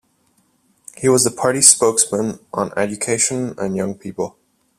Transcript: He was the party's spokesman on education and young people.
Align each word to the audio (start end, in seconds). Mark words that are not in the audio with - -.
He 0.97 1.07
was 1.09 1.23
the 1.25 1.29
party's 1.29 1.67
spokesman 1.67 2.39
on 2.53 2.71
education 2.75 3.53
and 3.59 3.75
young 3.77 3.93
people. 3.93 4.35